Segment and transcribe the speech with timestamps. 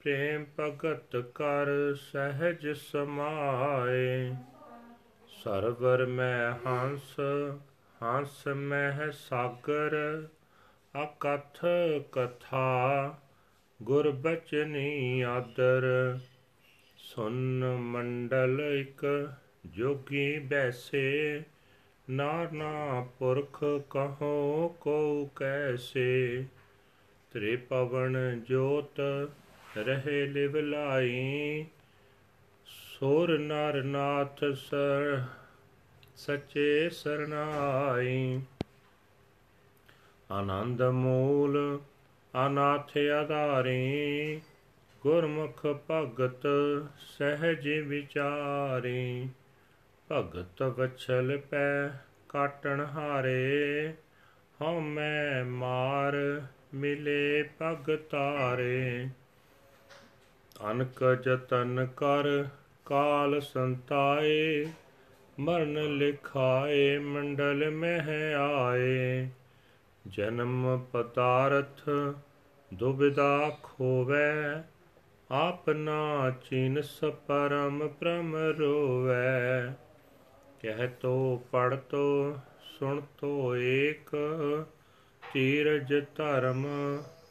[0.00, 4.34] ਪ੍ਰੇਮ ਭਗਤ ਕਰ ਸਹਿਜ ਸਮਾਏ।
[5.44, 7.20] ਸਰਵਰ ਮੈਂ ਹੰਸ
[8.02, 10.26] ਹੰਸ ਮਹਿ ਸਾਗਰ,
[11.02, 11.64] ਅਕਥ
[12.12, 13.18] ਕਥਾ,
[13.82, 15.84] ਗੁਰ ਬਚਨੀ ਆਦਰ।
[17.08, 19.30] ਸੁਨ ਮੰਡਲ ਇਕ
[19.66, 21.42] ਜੋਗੀ ਬੈਸੇ
[22.10, 26.44] ਨਾਨਾ ਪੁਰਖ ਕਹੋ ਕੋ ਕੈਸੇ।
[27.32, 29.00] ਤ੍ਰਿ ਪਵਨ ਜੋਤ
[29.76, 31.66] ਰਹੇ ਲਿਵ ਲਾਈ,
[32.66, 35.22] ਸੋਰ ਨਰ ਨਾਥ ਸਰ
[36.16, 38.40] ਸਚੇ ਸਰਨਾਈ।
[40.30, 41.80] ਆਨੰਦ ਮੂਲ
[42.46, 44.40] ਅਨਾਥ ਆਧਾਰੀ
[45.02, 46.46] ਗੁਰਮੁਖ ਭਗਤ
[46.98, 49.28] ਸਹਿਜ ਵਿਚਾਰੀ,
[50.12, 51.88] ਭਗਤ ਵਛਲ ਪੈ
[52.28, 53.94] ਕਾਟਣ ਹਾਰੇ।
[54.62, 56.42] ਹਉ ਮੈਂ ਮਾਰ
[56.74, 59.08] ਮਿਲੇ ਪਗ ਤਾਰੇ।
[60.70, 62.48] ਅਨਕ ਜਤਨ ਕਰ
[62.84, 64.66] ਕਾਲ ਸੰਤਾਏ,
[65.38, 69.28] ਮਰਨ ਲਿਖਾਏ ਮੰਡਲ ਮਹਿ ਆਏ।
[70.06, 71.90] ਜਨਮ ਪਦਾਰਥ
[72.74, 74.64] ਦੁਬਿਦਾ ਖੋਵੈ
[75.30, 79.74] ਆਪਨਾ ਚੀਨਸ ਪਰਮ ਪ੍ਰਮ ਰੋਵੈ।
[80.60, 84.16] ਕਹਿ ਤੋ ਪੜ ਤੋ, ਸੁਣ ਤੋ ਏਕ,
[85.32, 86.66] ਤੀਰਜ ਧਰਮ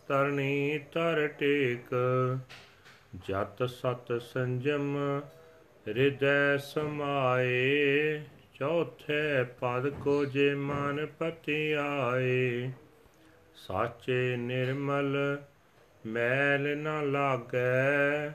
[0.07, 1.95] ਤਰਨੀ ਤਰ ਟੇਕ।
[3.27, 5.21] ਜਤ ਸਤ ਸੰਜਮ
[5.87, 12.71] ਹਿਰਦੈ ਸਮਾਏ, ਚੌਥੇ ਪਦ ਕੋ ਜੇ ਮਨ ਪਤੀ ਆਏ
[13.55, 15.37] ਸਾਚੇ ਨਿਰਮਲ
[16.05, 18.33] ਮੈਲ ਨ ਲਾਗੈ,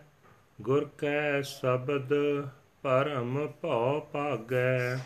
[0.60, 2.14] ਗੁਰ ਕੈ ਸ਼ਬਦ
[2.82, 4.96] ਪਰਮ ਭਉ ਭਾਗੈ।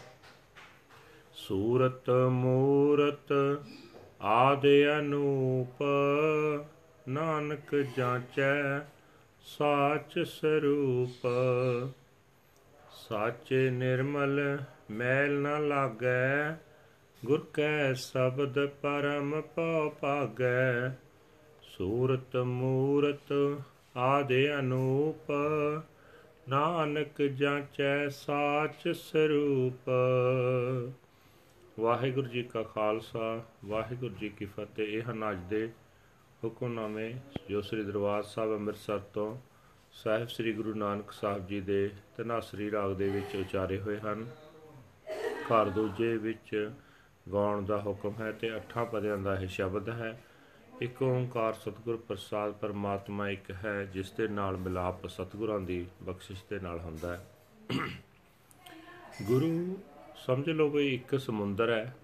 [1.34, 3.32] ਸੂਰਤ ਮੂਰਤ
[4.20, 5.82] ਆਦਿ ਅਨੂਪ,
[7.08, 8.78] ਨਾਨਕ ਜਾਂਚੈ
[9.44, 11.26] ਸਾਚ ਸਰੂਪ।
[12.90, 14.58] ਸਾਚੇ ਨਿਰਮਲ
[14.90, 16.52] ਮੈਲ ਨ ਲਾਗੈ,
[17.24, 20.88] ਗੁਰ ਕੈ ਸ਼ਬਦ ਪਰਮ ਭਉ ਭਾਗੈ।
[21.78, 23.58] ਸੂਰਤ ਮੂਰਤ
[23.96, 25.32] ਆਦੇ ਅਨੂਪ,
[26.48, 29.90] ਨਾਨਕ ਜਾਂਚੈ ਸਾਚ ਸਰੂਪ।
[31.80, 35.68] ਵਾਹਿਗੁਰੂ ਜੀ ਕਾ ਖਾਲਸਾ, ਵਾਹਿਗੁਰੂ ਜੀ ਕੀ ਫਤਿਹ। ਇਹ ਹਨ ਅੱਜ ਦੇ
[36.44, 37.14] ਹੁਕਮਨਾਮੇ
[37.50, 39.36] ਜੋ ਸ੍ਰੀ ਦਰਬਾਰ ਸਾਹਿਬ ਅੰਮ੍ਰਿਤਸਰ ਤੋਂ
[39.92, 44.26] ਸਾਹਿਬ ਸ੍ਰੀ ਗੁਰੂ ਨਾਨਕ ਸਾਹਿਬ ਜੀ ਦੇ ਤਨਾਸਰੀ ਰਾਗ ਦੇ ਵਿੱਚ ਉਚਾਰੇ ਹੋਏ ਹਨ।
[45.42, 46.70] ਘਰ ਦੂਜੇ ਵਿੱਚ
[47.32, 50.22] ਗਾਉਣ ਦਾ ਹੁਕਮ ਹੈ ਤੇ ਅੱਠਾਂ ਪਦਿਆਂ ਦਾ ਇਹ ਸ਼ਬਦ ਹੈ।
[50.80, 56.58] ਇੱਕ ਓੰਕਾਰ ਸਤਿਗੁਰ ਪ੍ਰਸਾਦ ਪਰਮਾਤਮਾ ਇੱਕ ਹੈ, ਜਿਸ ਦੇ ਨਾਲ ਮਿਲਾਪ ਸਤਿਗੁਰਾਂ ਦੀ ਬਖਸ਼ਿਸ਼ ਦੇ
[56.58, 57.26] ਨਾਲ ਹੁੰਦਾ ਹੈ।
[59.22, 59.78] ਗੁਰੂ,
[60.16, 61.96] ਸਮਝ ਲਓ ਵੀ ਇੱਕ ਸਮੁੰਦਰ ਹੈ,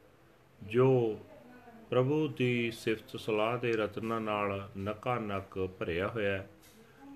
[0.63, 1.19] ਜੋ
[1.91, 6.49] ਪ੍ਰਭੂ ਦੀ ਸਿਫਤ ਸਲਾਹ ਦੇ ਰਤਨਾਂ ਨਾਲ ਨਕਾ ਨਕ ਭਰਿਆ ਹੋਇਆ ਹੈ।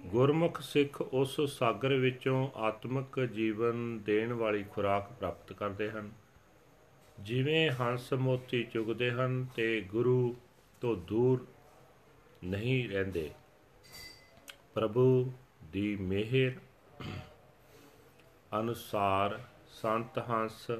[0.06, 6.12] ਗੁਰਮੁਖ ਸਿੱਖ ਉਸ ਸਾਗਰ ਵਿੱਚੋਂ ਆਤਮਿਕ ਜੀਵਨ ਦੇਣ ਵਾਲੀ ਖੁਰਾਕ ਪ੍ਰਾਪਤ ਕਰਦੇ ਹਨ।
[7.20, 10.36] ਜਿਵੇਂ ਹੰਸ ਮੋਤੀ ਚੁਗਦੇ ਹਨ, ਤੇ ਗੁਰੂ
[10.80, 11.46] ਤੋਂ ਦੂਰ
[12.44, 13.30] ਨਹੀਂ ਰਹਿੰਦੇ।
[14.74, 15.32] ਪ੍ਰਭੂ
[15.64, 16.52] ਦੀ ਮਿਹਰ
[18.60, 20.70] ਅਨੁਸਾਰ ਸੰਤ ਹੰਸ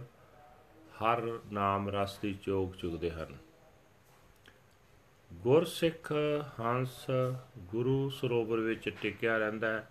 [0.97, 3.37] ਹਰ ਨਾਮ ਰਸ ਦੀ ਚੋਗ ਚੁਗਦੇ ਹਨ।
[5.33, 6.13] ਗੁਰਸਿੱਖ
[6.61, 7.07] ਹੰਸ
[7.59, 9.89] ਗੁਰੂ ਸਰੋਵਰ ਵਿੱਚ ਟਿਕਿਆ ਰਹਿੰਦਾ ਹੈ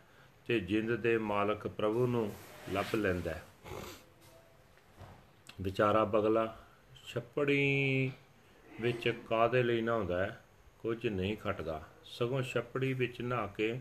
[0.47, 2.33] ਤੇ ਜਿੰਦ ਦੇ ਮਾਲਕ ਪ੍ਰਭੂ ਨੂੰ
[2.69, 3.43] ਲੱਭ ਲੈਂਦਾ ਹੈ।
[5.61, 6.57] ਵਿਚਾਰਾ ਬਗਲਾ
[7.05, 8.11] ਛੱਪੜੀ
[8.81, 10.39] ਵਿੱਚ ਕਾਦੇ ਲਈ ਨਹਾਉਂਦਾ ਹੈ,
[10.79, 13.79] ਕੁਝ ਨਹੀਂ ਖਟਦਾ। ਸਗੋਂ ਛੱਪੜੀ ਵਿੱਚ ਨਹਾ ਕੇ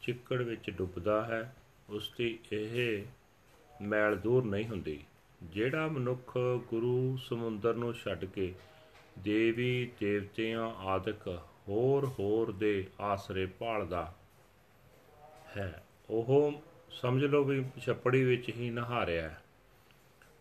[0.00, 1.54] ਚਿੱਕੜ ਵਿੱਚ ਡੁੱਬਦਾ ਹੈ,
[1.88, 3.04] ਉਸ ਦੀ ਇਹ
[3.82, 5.00] ਮੈਲ ਦੂਰ ਨਹੀਂ ਹੁੰਦੀ।
[5.42, 6.36] ਜਿਹੜਾ ਮਨੁੱਖ
[6.68, 8.52] ਗੁਰੂ ਸਮੁੰਦਰ ਨੂੰ ਛੱਡ ਕੇ
[9.18, 11.28] ਦੇਵੀ ਦੇਵਤਿਆਂ ਆਦਿਕ
[11.68, 14.12] ਹੋਰ ਹੋਰ ਦੇ ਆਸਰੇ ਭਾਲਦਾ
[15.56, 19.40] ਹੈ, ਉਹ ਸਮਝ ਲਓ ਵੀ ਛੱਪੜੀ ਵਿੱਚ ਹੀ ਨਹਾ ਰਿਹਾ ਹੈ।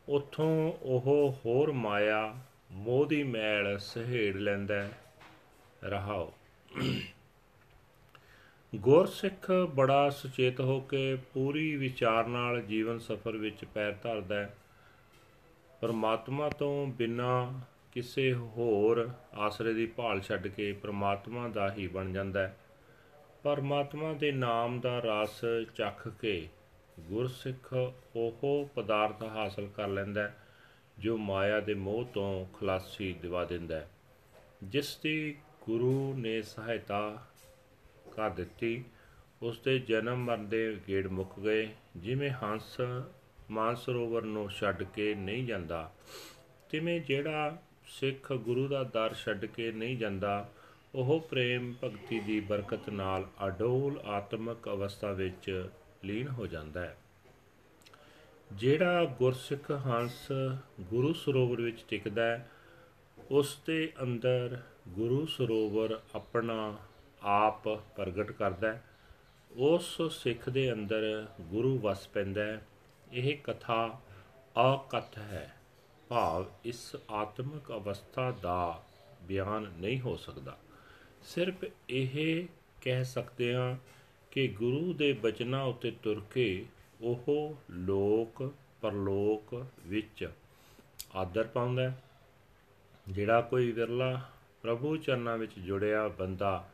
[0.09, 2.35] ਉਥੋਂ ਉਹ ਹੋਰ ਮਾਇਆ
[2.71, 4.91] ਮੋਹ ਦੀ ਮੈਲ ਸਹੇੜ ਲੈਂਦਾ ਹੈ।
[5.83, 6.33] ਰਹਾਓ।
[8.75, 14.55] ਗੁਰਸਿੱਖ ਬੜਾ ਸੁਚੇਤ ਹੋ ਕੇ ਪੂਰੀ ਵਿਚਾਰ ਨਾਲ ਜੀਵਨ ਸਫਰ ਵਿੱਚ ਪੈਰ ਧਰਦਾ ਹੈ।
[15.81, 17.59] ਪਰਮਾਤਮਾ ਤੋਂ ਬਿਨਾ
[17.91, 22.57] ਕਿਸੇ ਹੋਰ ਆਸਰੇ ਦੀ ਭਾਲ ਛੱਡ ਕੇ ਪਰਮਾਤਮਾ ਦਾ ਹੀ ਬਣ ਜਾਂਦਾ ਹੈ।
[23.43, 25.41] ਪਰਮਾਤਮਾ ਦੇ ਨਾਮ ਦਾ ਰਸ
[25.75, 26.49] ਚੱਖ ਕੇ
[26.99, 27.73] ਗੁਰਸਿੱਖ
[28.15, 30.35] ਉਹ ਪਦਾਰਥ ਹਾਸਲ ਕਰ ਲੈਂਦਾ ਹੈ।
[30.99, 33.89] ਜੋ ਮਾਇਆ ਦੇ ਮੋਹ ਤੋਂ ਖਲਾਸੀ ਦਿਵਾ ਦਿੰਦਾ ਹੈ।
[34.63, 37.25] ਜਿਸ ਦੀ ਗੁਰੂ ਨੇ ਸਹਾਇਤਾ
[38.11, 38.83] ਕਰ ਦਿੱਤੀ,
[39.41, 42.77] ਉਸ ਦੇ ਜਨਮ ਮਰਨ ਦੇ ਗੇੜ ਮੁੱਕ ਗਏ। ਜਿਵੇਂ ਹੰਸ
[43.51, 45.91] ਮਾਨਸਰੋਵਰ ਨੂੰ ਛੱਡ ਕੇ ਨਹੀਂ ਜਾਂਦਾ,
[46.69, 47.57] ਤਿਵੇਂ ਜਿਹੜਾ
[47.87, 50.49] ਸਿੱਖ ਗੁਰੂ ਦਾ ਦਰ ਛੱਡ ਕੇ ਨਹੀਂ ਜਾਂਦਾ,
[50.95, 55.69] ਉਹ ਪ੍ਰੇਮ ਭਗਤੀ ਦੀ ਬਰਕਤ ਨਾਲ ਅਡੋਲ ਆਤਮਿਕ ਅਵਸਥਾ ਵਿੱਚ
[56.03, 56.97] ਲੀਨ ਹੋ ਜਾਂਦਾ ਹੈ।
[58.55, 60.31] ਜਿਹੜਾ ਗੁਰਸਿੱਖ ਹੰਸ
[60.81, 62.49] ਗੁਰੂ ਸਰੋਵਰ ਵਿੱਚ ਟਿਕਦਾ ਹੈ,
[63.31, 66.77] ਉਸ ਦੇ ਅੰਦਰ ਗੁਰੂ ਸਰੋਵਰ ਆਪਣਾ
[67.21, 68.83] ਆਪ ਪ੍ਰਗਟ ਕਰਦਾ ਹੈ।
[69.51, 72.67] ਉਸ ਸਿੱਖ ਦੇ ਅੰਦਰ ਗੁਰੂ ਵਸ ਪੈਂਦਾ ਹੈ।
[73.13, 74.01] ਇਹ ਕਥਾ
[74.73, 75.55] ਅਕਥ ਹੈ।
[76.09, 78.83] ਭਾਵ ਇਸ ਆਤਮਿਕ ਅਵਸਥਾ ਦਾ
[79.23, 80.57] ਬਿਆਨ ਨਹੀਂ ਹੋ ਸਕਦਾ।
[81.21, 82.47] ਸਿਰਫ ਇਹ
[82.81, 83.75] ਕਹਿ ਸਕਦੇ ਹਾਂ
[84.31, 86.65] ਕਿ ਗੁਰੂ ਦੇ ਬਚਨਾਂ ਉੱਤੇ ਤੁਰ ਕੇ
[87.01, 90.29] ਉਹ ਲੋਕ ਪਰਲੋਕ ਵਿੱਚ
[91.15, 92.03] ਆਦਰ ਪਾਉਂਦਾ ਹੈ।
[93.09, 94.21] ਜਿਹੜਾ ਕੋਈ ਵਿਰਲਾ
[94.61, 96.69] ਪ੍ਰਭੂ ਚਰਨਾਂ ਵਿੱਚ ਜੁੜਿਆ ਬੰਦਾ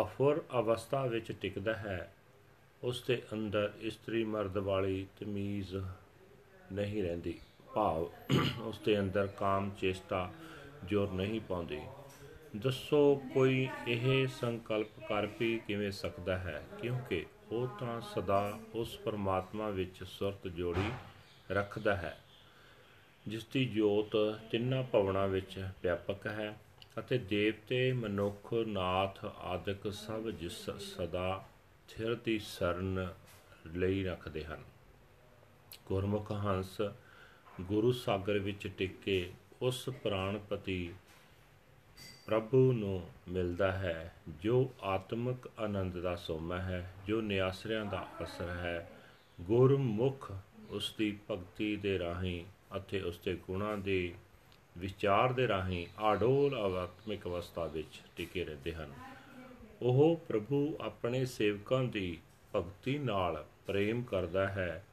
[0.00, 2.14] ਅਫੁਰ ਅਵਸਥਾ ਵਿੱਚ ਟਿਕਦਾ ਹੈ,
[2.82, 5.76] ਉਸ ਦੇ ਅੰਦਰ ਇਸਤਰੀ ਮਰਦ ਵਾਲੀ ਤਮੀਜ਼
[6.72, 7.40] ਨਹੀਂ ਰਹਿੰਦੀ।
[7.74, 8.10] ਭਾਵ
[8.62, 10.32] ਉਸ ਦੇ ਅੰਦਰ ਕਾਮ ਚੇਸ਼ਟਾ
[10.84, 11.80] ਜੋਰ ਨਹੀਂ ਪਾਉਂਦੀ।
[12.56, 16.66] ਦੱਸੋ ਕੋਈ ਇਹ ਸੰਕਲਪ ਕਰ ਵੀ ਕਿਵੇਂ ਸਕਦਾ ਹੈ?
[16.80, 20.90] ਕਿਉਂਕਿ ਉਹ ਤਾਂ ਸਦਾ ਉਸ ਪਰਮਾਤਮਾ ਵਿੱਚ ਸੁਰਤ ਜੋੜੀ
[21.50, 22.16] ਰੱਖਦਾ ਹੈ,
[23.28, 24.16] ਜਿਸ ਦੀ ਜੋਤ
[24.50, 26.56] ਤਿੰਨਾਂ ਭਵਨਾਂ ਵਿੱਚ ਵਿਆਪਕ ਹੈ
[26.98, 31.44] ਅਤੇ ਦੇਵਤੇ, ਮਨੁੱਖ, ਨਾਥ ਆਦਿਕ ਸਭ ਜਿਸ ਸਦਾ
[31.88, 33.08] ਥਿਰ ਦੀ ਸਰਨ
[33.74, 34.62] ਲਈ ਰੱਖਦੇ ਹਨ।
[35.86, 36.80] ਗੁਰਮੁਖ ਹੰਸ
[37.60, 39.32] ਗੁਰੂ ਸਾਗਰ ਵਿੱਚ ਟਿੱਕੇ
[39.62, 40.94] ਉਸ ਪ੍ਰਾਣਪਤੀ
[42.26, 48.90] ਪ੍ਰਭੂ ਨੂੰ ਮਿਲਦਾ ਹੈ, ਜੋ ਆਤਮਿਕ ਆਨੰਦ ਦਾ ਸੋਮਾ ਹੈ, ਜੋ ਨਿਆਸਰਿਆਂ ਦਾ ਅਸਰ ਹੈ।
[49.40, 50.32] ਗੁਰਮੁਖ
[50.70, 52.44] ਉਸ ਦੀ ਭਗਤੀ ਦੇ ਰਾਹੀਂ
[52.76, 54.14] ਅਤੇ ਉਸ ਦੇ ਗੁਣਾਂ ਦੇ
[54.78, 58.92] ਵਿਚਾਰ ਦੇ ਰਾਹੀਂ ਆਡੋਲ ਆਤਮਿਕ ਅਵਸਥਾ ਵਿੱਚ ਟਿਕੇ ਰਹਿੰਦੇ ਹਨ।
[59.82, 62.18] ਉਹ ਪ੍ਰਭੂ ਆਪਣੇ ਸੇਵਕਾਂ ਦੀ
[62.54, 64.86] ਭਗਤੀ ਨਾਲ ਪ੍ਰੇਮ ਕਰਦਾ ਹੈ।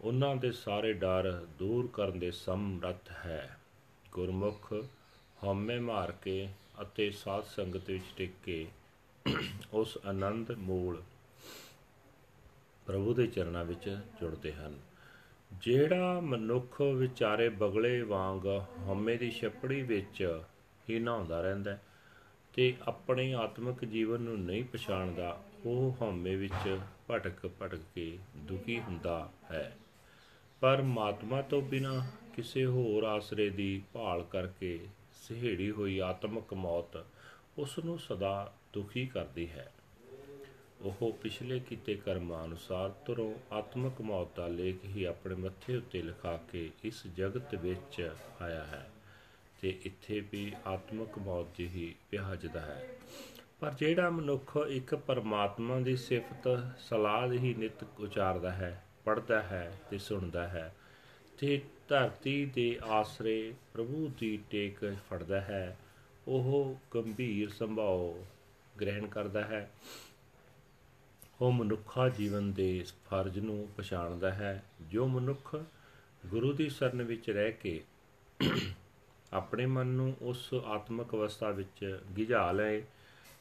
[0.00, 3.58] ਉਹਨਾਂ ਦੇ ਸਾਰੇ ਡਰ ਦੂਰ ਕਰਨ ਦੇ ਸਮਰੱਥ ਹੈ।
[4.12, 4.74] ਗੁਰਮੁਖ
[5.44, 6.48] ਹਉਮੈ ਮਾਰ ਕੇ
[6.82, 8.66] ਅਤੇ ਸਾਧ ਸੰਗਤ ਵਿੱਚ ਟਿਕ ਕੇ
[9.72, 11.02] ਉਸ ਆਨੰਦ ਮੂਲ
[12.86, 14.78] ਪ੍ਰਭੂ ਦੇ ਚਰਨਾਂ ਵਿੱਚ ਜੁੜਦੇ ਹਨ।
[15.52, 18.46] ਜਿਹੜਾ ਮਨੁੱਖ ਵਿਚਾਰੇ ਬਗਲੇ ਵਾਂਗ
[18.78, 20.42] ਹਉਮੈ ਦੀ ਛਪੜੀ ਵਿੱਚ
[20.90, 21.78] ਹੀ ਨਹਾਉਂਦਾ ਰਹਿੰਦਾ
[22.52, 26.78] ਤੇ ਆਪਣੇ ਆਤਮਿਕ ਜੀਵਨ ਨੂੰ ਨਹੀਂ ਪਛਾਣਦਾ, ਉਹ ਹਉਮੈ ਵਿੱਚ
[27.10, 29.76] ਭਟਕ ਭਟਕ ਕੇ ਦੁਖੀ ਹੁੰਦਾ ਹੈ।
[30.60, 32.06] ਪਰ ਮਾਤਮਾ ਤੋਂ ਬਿਨਾ
[32.36, 34.80] ਕਿਸੇ ਹੋਰ ਆਸਰੇ ਦੀ ਭਾਲ ਕਰਕੇ
[35.30, 37.04] ਸਹਿੜੀ ਹੋਈ ਆਤਮਿਕ ਮੌਤ
[37.58, 39.72] ਉਸ ਨੂੰ ਸਦਾ ਦੁਖੀ ਕਰਦੀ ਹੈ।
[40.80, 46.36] ਉਹ ਪਿਛਲੇ ਕੀਤੇ ਕਰਮਾਂ ਅਨੁਸਾਰ ਤੁਰੋਂ ਆਤਮਿਕ ਮੌਤ ਦਾ ਲੇਖ ਹੀ ਆਪਣੇ ਮੱਥੇ ਉੱਤੇ ਲਿਖਾ
[46.36, 48.10] ਕੇ ਇਸ ਜਗਤ ਵਿੱਚ
[48.40, 48.90] ਆਇਆ ਹੈ
[49.60, 52.88] ਤੇ ਇੱਥੇ ਵੀ ਆਤਮਿਕ ਮੌਤ ਹੀ ਵਿਹਾਜਦਾ ਹੈ।
[53.60, 59.98] ਪਰ ਜਿਹੜਾ ਮਨੁੱਖ ਇੱਕ ਪਰਮਾਤਮਾ ਦੀ ਸਿਫਤ, ਸਲਾਹ ਹੀ ਨਿਤ ਉਚਾਰਦਾ ਹੈ ਪੜਦਾ ਹੈ ਤੇ
[59.98, 60.74] ਸੁਣਦਾ ਹੈ
[61.38, 65.76] ਤੇ ਧਰਤੀ ਦੇ ਆਸਰੇ ਪ੍ਰਭੂ ਦੀ ਟੇਕ ਫੜਦਾ ਹੈ,
[66.28, 68.24] ਉਹ ਗੰਭੀਰ ਸੰਭਾਉ
[68.80, 69.70] ਗ੍ਰਹਿਣ ਕਰਦਾ ਹੈ।
[71.40, 75.56] ਉਹ ਮਨੁੱਖਾ ਜੀਵਨ ਦੇ ਫਰਜ਼ ਨੂੰ ਪਛਾਣਦਾ ਹੈ, ਜੋ ਮਨੁੱਖ
[76.26, 77.80] ਗੁਰੂ ਦੀ ਸ਼ਰਨ ਵਿੱਚ ਰਹਿ ਕੇ
[79.32, 82.82] ਆਪਣੇ ਮਨ ਨੂੰ ਉਸ ਆਤਮਿਕ ਅਵਸਥਾ ਵਿੱਚ ਗਿਝਾ ਲਏ,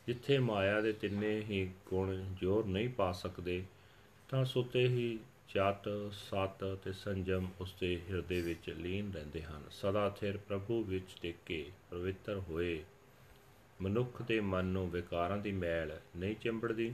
[0.08, 3.64] ਜਿੱਥੇ ਮਾਇਆ ਦੇ ਤਿੰਨੇ ਹੀ ਗੁਣ ਜੋਰ ਨਹੀਂ ਪਾ ਸਕਦੇ,
[4.30, 10.10] ਤਾਂ ਸੁਤੇ ਹੀ ਚਤ ਸਤ ਤੇ ਸੰਜਮ ਉਸ ਦੇ ਹਿਰਦੇ ਵਿੱਚ ਲੀਨ ਰਹਿੰਦੇ ਹਨ। ਸਦਾ
[10.10, 12.84] ਥਿਰ ਪ੍ਰਭੂ ਵਿੱਚ ਟਿਕੇ ਪਵਿੱਤਰ ਹੋਏ।
[13.82, 16.94] ਮਨੁੱਖ ਦੇ ਮਨ ਨੂੰ ਵਿਕਾਰਾਂ ਦੀ ਮੈਲ ਨਹੀਂ ਚੰਬੜਦੀ।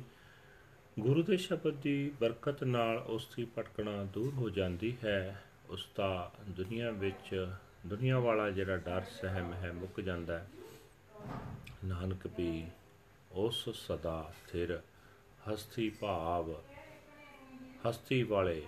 [0.99, 6.31] ਗੁਰੂ ਦੇ ਸ਼ਬਦ ਦੀ ਬਰਕਤ ਨਾਲ ਉਸ ਦੀ ਭਟਕਣਾ ਦੂਰ ਹੋ ਜਾਂਦੀ ਹੈ। ਉਸ ਦਾ
[6.49, 7.53] ਦੁਨੀਆ ਵਿੱਚ,
[7.85, 10.47] ਦੁਨੀਆ ਵਾਲਾ ਜਿਹੜਾ ਡਰ, ਸਹਿਮ ਹੈ, ਮੁੱਕ ਜਾਂਦਾ ਹੈ।
[11.85, 12.67] ਨਾਨਕ ਵੀ
[13.31, 14.81] ਉਸ ਸਦਾ ਥਿਰ
[15.49, 16.63] ਹਸਤੀ ਭਾਵ
[17.85, 18.61] ਹਸਤੀ ਵਾਲੇ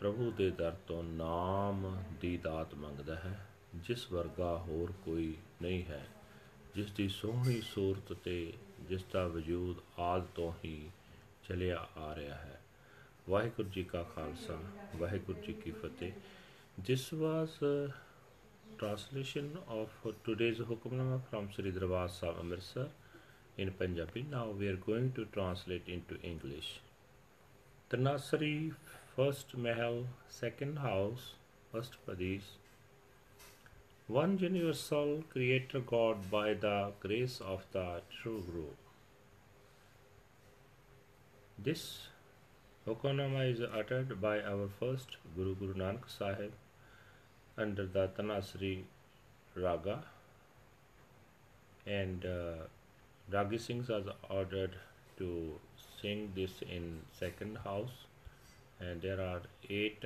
[0.00, 6.06] ਪ੍ਰਭੂ ਦੇ ਦਰ ਤੋਂ ਨਾਮ ਦੀ ਦਾਤ ਮੰਗਦਾ ਹੈ ਜਿਸ ਵਰਗਾ ਹੋਰ ਕੋਈ ਨਹੀਂ ਹੈ
[6.74, 8.52] ਜਿਸ ਦੀ ਸੋਹਣੀ ਸੂਰਤ ਤੇ
[8.88, 10.90] ਜਿਸ ਦਾ ਵਜੂਦ ਆਦ ਤੋਂ ਹੀ
[11.48, 12.60] ਚਲਿਆ ਆ ਰਿਹਾ ਹੈ
[13.28, 14.58] ਵਾਹਿਗੁਰੂ ਜੀ ਕਾ ਖਾਲਸਾ
[14.96, 16.12] ਵਾਹਿਗੁਰੂ ਜੀ ਕੀ ਫਤਿਹ
[16.78, 17.74] this was a
[18.78, 22.86] translation of today's hukamnama from Sri Darbar Sahib Amritsar
[23.58, 26.70] in Punjabi now we are going to translate into English
[27.92, 28.74] Tanasari
[29.14, 31.34] first mahal second house
[31.70, 32.52] first Pradesh.
[34.06, 38.70] One universal creator God by the grace of the true Guru
[41.58, 42.08] this
[42.86, 46.52] Hukamnama is uttered by our first Guru Guru Nanak Sahib
[47.56, 48.82] under the Tanasri
[49.54, 50.02] Raga.
[51.86, 52.64] And uh,
[53.30, 54.74] Ragi Singhs are ordered
[55.18, 55.60] to
[56.02, 58.06] sing this in second house
[58.80, 60.04] and there are eight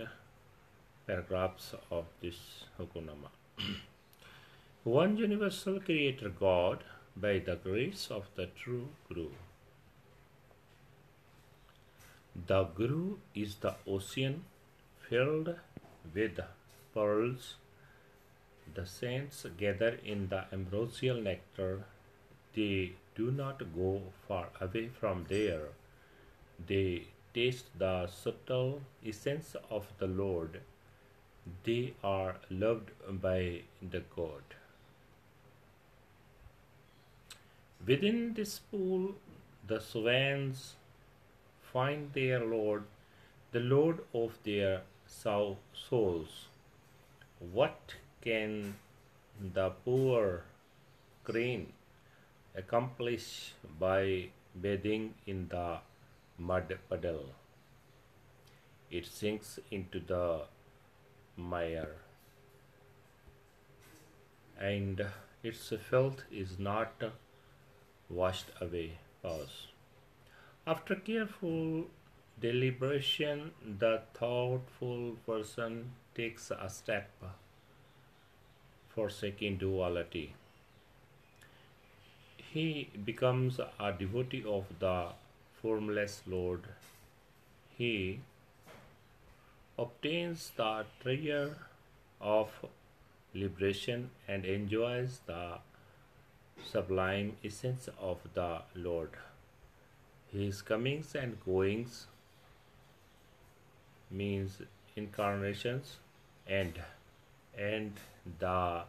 [1.06, 3.30] paragraphs of this Hukamnama.
[4.84, 6.84] One universal creator God
[7.16, 9.28] by the grace of the true Guru.
[12.46, 14.44] The Guru is the ocean
[15.08, 15.54] filled
[16.14, 16.38] with
[16.92, 17.54] pearls.
[18.74, 21.84] The saints gather in the ambrosial nectar.
[22.54, 25.68] They do not go far away from there.
[26.64, 30.60] They taste the subtle essence of the Lord.
[31.64, 32.90] They are loved
[33.22, 34.42] by the God.
[37.86, 39.14] Within this pool,
[39.66, 40.74] the swans
[41.72, 42.84] find their Lord,
[43.52, 46.48] the Lord of their souls.
[47.38, 48.74] What can
[49.54, 50.44] the poor
[51.22, 51.72] crane
[52.56, 55.78] accomplish by bathing in the
[56.38, 57.26] mud puddle?
[58.90, 60.42] It sinks into the
[61.36, 61.96] mire,
[64.58, 65.06] and
[65.42, 67.02] its filth is not
[68.08, 68.98] washed away.
[69.22, 69.68] Pause.
[70.66, 71.86] After careful
[72.40, 77.10] deliberation, the thoughtful person takes a step
[78.88, 80.34] forsaking duality.
[82.36, 85.08] He becomes a devotee of the
[85.60, 86.62] formless Lord.
[87.76, 88.20] He
[89.78, 91.56] obtains the treasure
[92.20, 92.50] of
[93.34, 95.58] liberation and enjoys the
[96.72, 99.10] sublime essence of the Lord.
[100.32, 102.06] His comings and goings
[104.10, 104.62] means
[104.94, 105.96] incarnations
[106.46, 106.80] and
[107.56, 107.92] and
[108.38, 108.82] the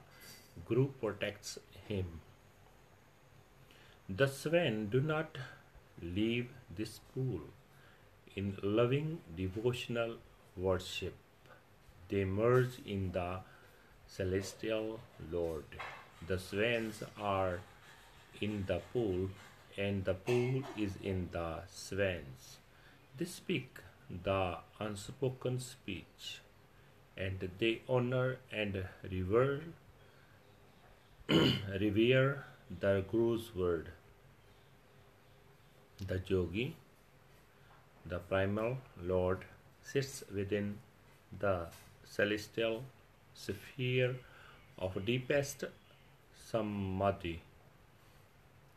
[0.66, 2.06] Guru protects him.
[4.10, 5.38] The swan do not
[6.02, 7.42] leave this pool
[8.36, 10.16] in loving devotional
[10.56, 11.16] worship.
[12.10, 13.40] They merge in the
[14.08, 15.00] celestial
[15.32, 15.66] Lord.
[16.28, 17.60] The swans are
[18.42, 19.30] in the pool,
[19.78, 22.58] and the pool is in the swans.
[23.18, 23.80] They speak
[24.24, 26.40] the unspoken speech,
[27.18, 29.62] and they honor and revere,
[31.30, 32.46] revere
[32.80, 33.90] the Guru's word.
[36.06, 36.75] The yogi,
[38.06, 39.46] the primal Lord,
[39.82, 40.77] sits within
[41.39, 41.68] the
[42.06, 42.84] celestial
[43.34, 44.16] sphere
[44.77, 45.63] of deepest
[46.36, 47.42] samadhi.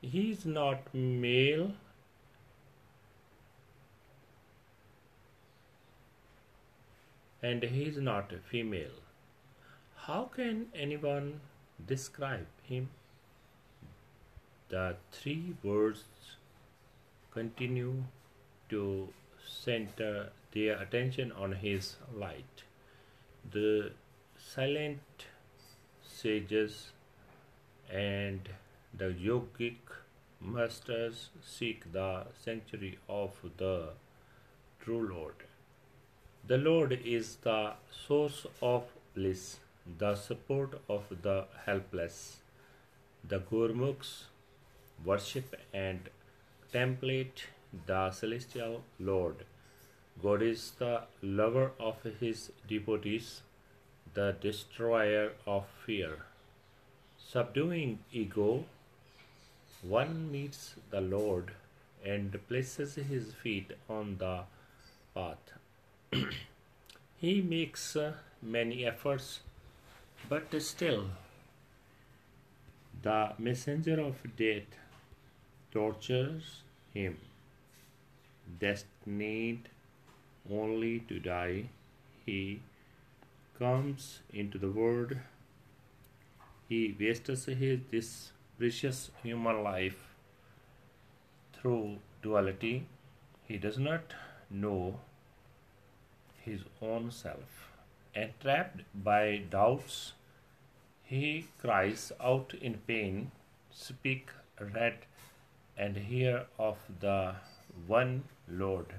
[0.01, 1.73] He is not male
[7.43, 8.99] and he is not female.
[10.07, 11.41] How can anyone
[11.87, 12.89] describe him?
[14.71, 16.05] The three words
[17.33, 18.05] continue
[18.69, 19.09] to
[19.47, 22.65] center their attention on his light.
[23.51, 23.93] The
[24.39, 25.27] silent
[26.03, 26.93] sages
[27.91, 28.49] and
[28.97, 29.77] the yogic
[30.41, 33.91] masters seek the sanctuary of the
[34.81, 35.35] true Lord.
[36.47, 37.73] The Lord is the
[38.07, 38.85] source of
[39.15, 39.59] bliss,
[39.99, 42.39] the support of the helpless.
[43.23, 44.25] The Gurmukhs
[45.05, 46.09] worship and
[46.73, 47.45] template
[47.87, 49.45] the celestial Lord.
[50.23, 53.43] God is the lover of his devotees,
[54.15, 56.19] the destroyer of fear.
[57.19, 58.65] Subduing ego,
[59.83, 61.53] one meets the Lord
[62.05, 64.41] and places his feet on the
[65.15, 65.53] path.
[67.19, 68.13] he makes uh,
[68.43, 69.41] many efforts,
[70.29, 71.05] but still
[73.03, 74.81] the messenger of death
[75.73, 76.63] tortures
[76.95, 77.19] him,
[78.59, 79.69] destined
[80.51, 81.71] only to die.
[82.27, 82.61] He
[83.59, 85.17] comes into the world.
[86.69, 90.01] He wastes his this precious human life
[91.55, 92.87] through duality.
[93.47, 94.15] He does not
[94.51, 95.01] know
[96.39, 97.69] his own self.
[98.15, 100.13] Entrapped by doubts,
[101.05, 103.31] he cries out in pain,
[103.73, 104.99] Speak, read,
[105.81, 107.35] and hear of the
[107.87, 108.95] one Lord.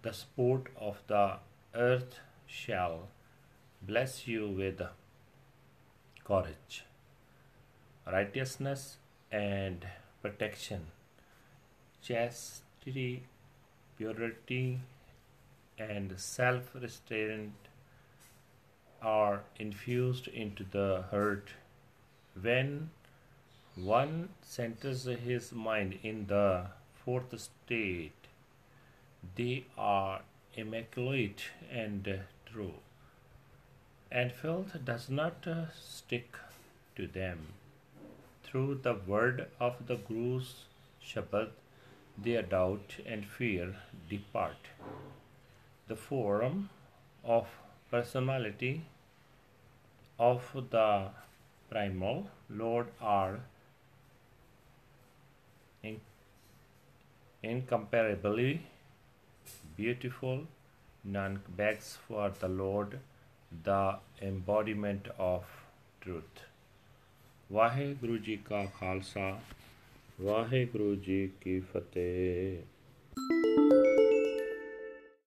[0.00, 1.36] The sport of the
[1.74, 3.08] earth shall
[3.82, 4.80] bless you with
[6.24, 6.84] courage,
[8.06, 8.96] righteousness,
[9.30, 9.86] and
[10.22, 10.86] protection,
[12.00, 13.24] chastity,
[13.98, 14.80] purity,
[15.78, 17.68] and self restraint
[19.02, 21.50] are infused into the heart
[22.40, 22.90] when
[23.76, 26.66] one centers his mind in the
[27.04, 28.12] fourth state.
[29.34, 30.22] They are
[30.54, 32.74] immaculate and true.
[34.10, 35.46] And filth does not
[35.78, 36.36] stick
[36.96, 37.48] to them.
[38.44, 40.64] Through the word of the guru's
[41.04, 41.50] shabad
[42.16, 43.76] their doubt and fear
[44.08, 44.70] depart.
[45.88, 46.70] The form
[47.22, 47.46] of
[47.90, 48.86] personality
[50.18, 51.10] of the
[51.68, 53.40] primal Lord are
[55.83, 56.01] in-
[57.43, 58.51] incomparably
[59.77, 60.41] beautiful.
[61.07, 62.99] None begs for the Lord,
[63.65, 63.81] the
[64.21, 65.43] embodiment of
[66.01, 66.45] truth.
[67.51, 69.39] Waheguru ji ਕਾ ਖਾਲਸਾ
[70.21, 72.61] ਵਾਹਿਗੁਰੂ ਜੀ ਕੀ ਫਤਿਹ